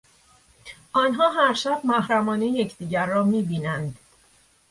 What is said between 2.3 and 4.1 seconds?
یکدیگر را میبینند.